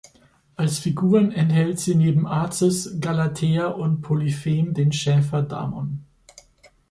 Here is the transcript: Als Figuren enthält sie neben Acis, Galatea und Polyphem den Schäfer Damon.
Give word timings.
Als 0.55 0.79
Figuren 0.79 1.31
enthält 1.31 1.79
sie 1.79 1.93
neben 1.93 2.25
Acis, 2.25 2.99
Galatea 2.99 3.67
und 3.67 4.01
Polyphem 4.01 4.73
den 4.73 4.91
Schäfer 4.91 5.43
Damon. 5.43 6.03